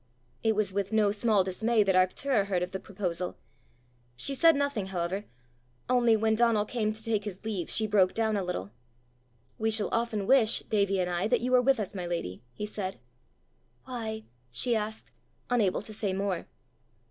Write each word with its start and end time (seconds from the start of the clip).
It 0.41 0.55
was 0.55 0.73
with 0.73 0.91
no 0.91 1.11
small 1.11 1.43
dismay 1.43 1.83
that 1.83 1.93
Arctura 1.93 2.47
heard 2.47 2.63
of 2.63 2.71
the 2.71 2.79
proposal. 2.79 3.37
She 4.15 4.33
said 4.33 4.55
nothing, 4.55 4.87
however 4.87 5.25
only 5.87 6.15
when 6.17 6.33
Donal 6.33 6.65
came 6.65 6.91
to 6.91 7.03
take 7.03 7.23
his 7.23 7.45
leave 7.45 7.69
she 7.69 7.85
broke 7.85 8.15
down 8.15 8.35
a 8.35 8.43
little. 8.43 8.71
"We 9.59 9.69
shall 9.69 9.89
often 9.91 10.25
wish, 10.25 10.61
Davie 10.61 10.99
and 10.99 11.07
I, 11.07 11.27
that 11.27 11.41
you 11.41 11.51
were 11.51 11.61
with 11.61 11.79
us, 11.79 11.93
my 11.93 12.07
lady," 12.07 12.41
he 12.51 12.65
said. 12.65 12.97
"Why?" 13.85 14.23
she 14.49 14.75
asked, 14.75 15.11
unable 15.51 15.83
to 15.83 15.93
say 15.93 16.13
more. 16.13 16.47